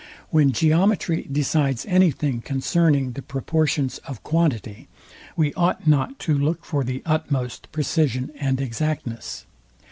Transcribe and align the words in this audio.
When 0.31 0.51
geometry 0.51 1.27
decides 1.31 1.85
anything 1.85 2.41
concerning 2.41 3.11
the 3.11 3.21
proportions 3.21 3.99
of 3.99 4.23
quantity, 4.23 4.87
we 5.35 5.53
ought 5.53 5.85
not 5.85 6.17
to 6.21 6.33
look 6.35 6.65
for 6.65 6.83
the 6.83 7.03
utmost 7.05 7.71
precision 7.71 8.31
and 8.39 8.59
exactness. 8.59 9.45